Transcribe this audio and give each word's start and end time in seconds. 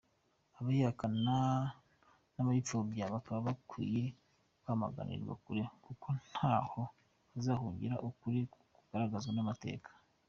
Abayihakana 0.57 1.35
n’abayipfobya 2.33 3.03
bakaba 3.13 3.39
bakwiye 3.47 4.03
kwamaganirwa 4.61 5.33
kure, 5.43 5.63
kuko 5.85 6.07
ntaho 6.29 6.81
bazahungira 7.33 7.95
ukuri 8.09 8.39
kugaragazwa 8.53 9.31
n’amateka. 9.33 9.89